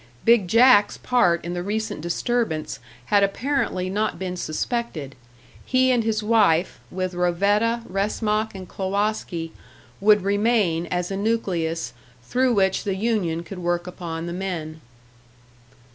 "Big 0.25 0.47
Jack's" 0.47 0.97
part 0.97 1.45
in 1.45 1.53
the 1.53 1.61
recent 1.61 2.01
disturbance 2.01 2.79
had 3.13 3.21
apparently 3.21 3.87
not 3.87 4.17
been 4.17 4.35
suspected; 4.35 5.13
he 5.63 5.91
and 5.91 6.03
his 6.03 6.23
wife, 6.23 6.79
with 6.89 7.13
Rovetta, 7.13 7.83
Wresmak, 7.87 8.55
and 8.55 8.67
Klowoski, 8.67 9.51
would 9.99 10.23
remain 10.23 10.87
as 10.87 11.11
a 11.11 11.15
nucleus 11.15 11.93
through 12.23 12.51
which 12.55 12.83
the 12.83 12.95
union 12.95 13.43
could 13.43 13.59
work 13.59 13.85
upon 13.85 14.25
the 14.25 14.33
men. 14.33 14.81